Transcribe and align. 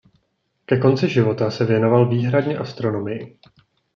Ke 0.65 0.77
konci 0.77 1.07
života 1.09 1.51
se 1.51 1.65
věnoval 1.65 2.09
výhradně 2.09 2.57
astronomii. 2.57 3.37